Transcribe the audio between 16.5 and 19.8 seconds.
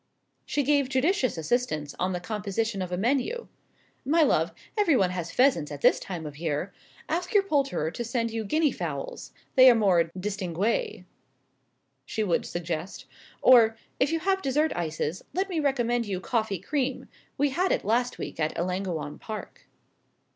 cream. We had it last week at Ellangowan Park."